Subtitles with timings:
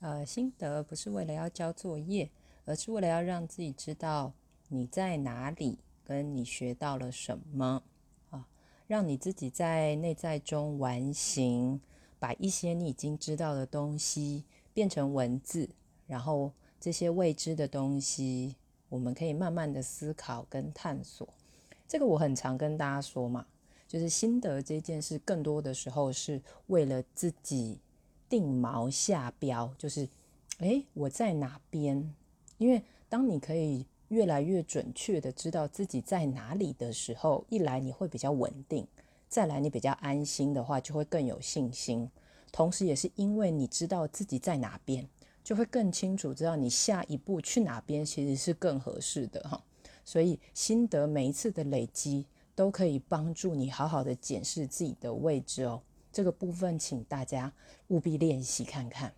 [0.00, 2.30] 呃，心得不是为了要交作业，
[2.64, 4.32] 而是为了要让自己知道
[4.68, 7.82] 你在哪里，跟你学到了什么
[8.30, 8.48] 啊，
[8.86, 11.82] 让你自己在内在中完形，
[12.18, 15.68] 把一些你已经知道的东西变成文字，
[16.06, 18.56] 然后这些未知的东西，
[18.88, 21.28] 我们可以慢慢的思考跟探索。
[21.86, 23.46] 这个我很常跟大家说嘛，
[23.86, 27.78] 就是心得这件事，更多的时候是为了自己。
[28.30, 30.08] 定锚下标，就是，
[30.60, 32.14] 诶，我在哪边？
[32.56, 38.86] 因为当你可以越来越准确的知道自己在哪里的时候，一来你会比较稳定，
[39.28, 42.08] 再来你比较安心的话，就会更有信心。
[42.52, 45.08] 同时，也是因为你知道自己在哪边，
[45.42, 49.62] 就会更清楚知道你下一步去哪边其实是更合适的哈。
[50.04, 55.82] 所以，心得每一次的累积，都可以帮助你好好的检视自己的位置哦。
[56.12, 57.52] 这个部分，请大家
[57.88, 59.14] 务必练习看看。